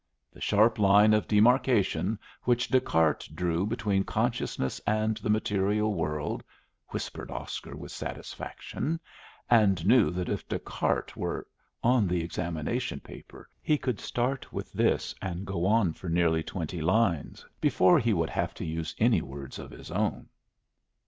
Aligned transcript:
"The 0.33 0.41
sharp 0.41 0.79
line 0.79 1.13
of 1.13 1.27
demarcation 1.27 2.17
which 2.41 2.69
Descartes 2.69 3.27
drew 3.27 3.67
between 3.67 4.03
consciousness 4.03 4.81
and 4.87 5.17
the 5.17 5.29
material 5.29 5.93
world," 5.93 6.43
whispered 6.87 7.29
Oscar 7.29 7.75
with 7.77 7.91
satisfaction, 7.91 8.99
and 9.47 9.85
knew 9.85 10.09
that 10.09 10.27
if 10.27 10.47
Descartes 10.49 11.15
were 11.15 11.45
on 11.83 12.07
the 12.07 12.23
examination 12.23 12.99
paper 12.99 13.47
he 13.61 13.77
could 13.77 13.99
start 13.99 14.51
with 14.51 14.73
this 14.73 15.13
and 15.21 15.45
go 15.45 15.67
on 15.67 15.93
for 15.93 16.09
nearly 16.09 16.41
twenty 16.41 16.81
lines 16.81 17.45
before 17.59 17.99
he 17.99 18.11
would 18.11 18.31
have 18.31 18.55
to 18.55 18.65
use 18.65 18.95
any 18.97 19.21
words 19.21 19.59
of 19.59 19.69
his 19.69 19.91
own. 19.91 20.27